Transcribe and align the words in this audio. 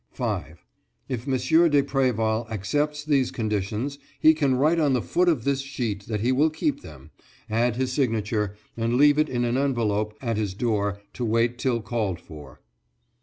"5. 0.13 0.65
If 1.09 1.27
M. 1.27 1.33
de 1.69 1.83
Préval 1.83 2.49
accepts 2.49 3.05
these 3.05 3.29
conditions 3.29 3.99
he 4.19 4.33
can 4.33 4.55
write 4.55 4.79
on 4.79 4.93
the 4.93 5.01
foot 5.03 5.29
of 5.29 5.43
this 5.43 5.59
sheet 5.61 6.07
that 6.07 6.21
he 6.21 6.31
will 6.31 6.49
keep 6.49 6.81
them, 6.81 7.11
add 7.51 7.75
his 7.75 7.93
signature, 7.93 8.55
and 8.75 8.95
leave 8.95 9.19
it 9.19 9.29
in 9.29 9.45
an 9.45 9.57
envelope 9.59 10.17
at 10.19 10.37
his 10.37 10.55
door 10.55 10.99
to 11.13 11.23
wait 11.23 11.59
till 11.59 11.83
called 11.83 12.19
for." 12.19 12.61